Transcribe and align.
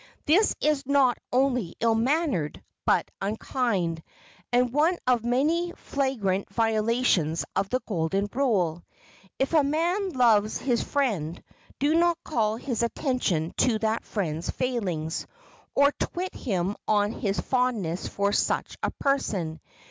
This 0.25 0.55
is 0.59 0.87
not 0.87 1.19
only 1.31 1.75
ill 1.79 1.93
mannered, 1.93 2.63
but 2.87 3.11
unkind, 3.21 4.01
and 4.51 4.73
one 4.73 4.97
of 5.05 5.23
many 5.23 5.73
flagrant 5.73 6.51
violations 6.51 7.45
of 7.55 7.69
the 7.69 7.81
Golden 7.85 8.27
Rule. 8.33 8.83
If 9.37 9.53
a 9.53 9.61
man 9.63 10.09
loves 10.13 10.57
his 10.57 10.81
friend, 10.81 11.43
do 11.77 11.93
not 11.93 12.17
call 12.23 12.55
his 12.55 12.81
attention 12.81 13.53
to 13.57 13.77
that 13.77 14.03
friend's 14.03 14.49
failings, 14.49 15.27
nor 15.77 15.91
twit 15.91 16.33
him 16.33 16.77
on 16.87 17.11
his 17.11 17.39
fondness 17.39 18.07
for 18.07 18.31
such 18.33 18.77
a 18.81 18.89
person. 18.89 19.59